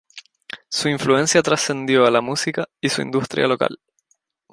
Su 0.67 0.89
influencia 0.89 1.43
trascendió 1.43 2.07
a 2.07 2.09
la 2.09 2.21
música 2.21 2.67
y 2.81 2.89
su 2.89 3.03
industria 3.03 3.45
local. 3.45 3.79